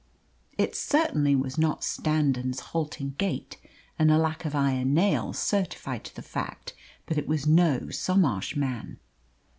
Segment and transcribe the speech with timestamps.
[0.57, 3.57] It certainly was not Standon's halting gait,
[3.99, 6.73] and a lack of iron nail certified to the fact
[7.05, 8.97] that it was no Somarsh man.